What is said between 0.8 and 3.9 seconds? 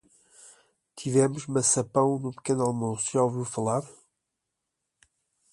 Tivemos maçapão no pequeno almoço. Já ouviu falar?